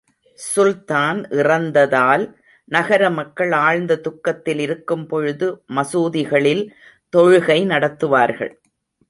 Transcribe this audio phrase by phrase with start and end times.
[0.39, 2.23] சுல்தான் இறந்ததால்,
[2.71, 6.63] நகரமக்கள் ஆழ்ந்த துக்கத்தில் இருக்கும்பொழுது மசூதிகளில்
[7.17, 8.53] தொழுகை நடத்துவார்கள்.